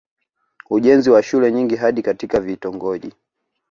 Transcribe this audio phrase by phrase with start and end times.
[0.69, 3.13] ujenzi wa shule nyingi hadi katika vitongoji